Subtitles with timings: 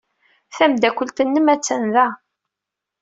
[0.55, 2.07] Tameddakelt-nnem attan da.